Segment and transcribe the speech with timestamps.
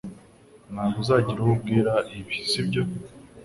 [0.73, 2.81] Ntabwo uzagira uwo ubwira ibi, sibyo?